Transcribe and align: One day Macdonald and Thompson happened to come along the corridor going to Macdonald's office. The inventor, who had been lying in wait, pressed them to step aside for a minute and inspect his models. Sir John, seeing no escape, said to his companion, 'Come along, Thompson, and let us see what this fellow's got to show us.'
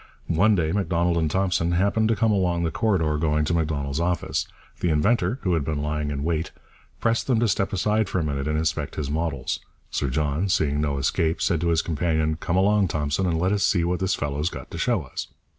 One 0.29 0.55
day 0.55 0.71
Macdonald 0.71 1.15
and 1.19 1.29
Thompson 1.29 1.73
happened 1.73 2.09
to 2.09 2.15
come 2.15 2.31
along 2.31 2.63
the 2.63 2.71
corridor 2.71 3.19
going 3.19 3.45
to 3.45 3.53
Macdonald's 3.53 3.99
office. 3.99 4.47
The 4.79 4.89
inventor, 4.89 5.37
who 5.43 5.53
had 5.53 5.63
been 5.63 5.83
lying 5.83 6.09
in 6.09 6.23
wait, 6.23 6.49
pressed 6.99 7.27
them 7.27 7.39
to 7.39 7.47
step 7.47 7.71
aside 7.71 8.09
for 8.09 8.17
a 8.17 8.23
minute 8.23 8.47
and 8.47 8.57
inspect 8.57 8.95
his 8.95 9.11
models. 9.11 9.59
Sir 9.91 10.09
John, 10.09 10.49
seeing 10.49 10.81
no 10.81 10.97
escape, 10.97 11.39
said 11.39 11.61
to 11.61 11.67
his 11.67 11.83
companion, 11.83 12.35
'Come 12.37 12.55
along, 12.57 12.87
Thompson, 12.87 13.27
and 13.27 13.37
let 13.37 13.51
us 13.51 13.61
see 13.61 13.83
what 13.83 13.99
this 13.99 14.15
fellow's 14.15 14.49
got 14.49 14.71
to 14.71 14.79
show 14.79 15.03
us.' 15.03 15.27